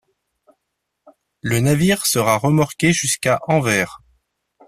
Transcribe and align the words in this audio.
Le 1.41 1.59
navire 1.59 2.07
sera 2.07 2.35
remorqué 2.39 2.91
jusqu'à 2.91 3.39
Anvers. 3.47 4.01